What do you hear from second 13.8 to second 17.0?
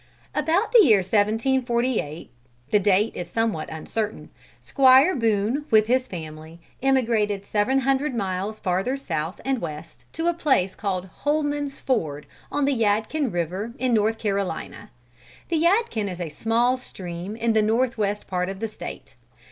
North Carolina. The Yadkin is a small